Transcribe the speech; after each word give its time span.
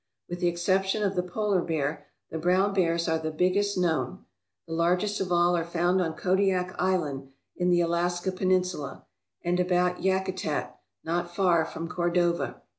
With 0.27 0.39
the 0.39 0.49
ex 0.49 0.63
ception 0.63 1.05
of 1.05 1.15
the 1.15 1.21
polar 1.21 1.61
bear, 1.61 2.07
the 2.31 2.39
brown 2.39 2.73
bears 2.73 3.07
are 3.07 3.19
the 3.19 3.29
biggest 3.29 3.77
known. 3.77 4.25
The 4.65 4.73
largest 4.73 5.21
of 5.21 5.31
all 5.31 5.55
are 5.55 5.63
found 5.63 6.01
on 6.01 6.15
Kodiak 6.15 6.73
Island, 6.81 7.27
in 7.55 7.69
the 7.69 7.81
Alaska 7.81 8.31
Peninsula, 8.31 9.05
and 9.43 9.59
about 9.59 10.01
Yakutat, 10.01 10.73
not 11.03 11.35
far 11.35 11.65
from 11.65 11.87
Cordova. 11.87 12.63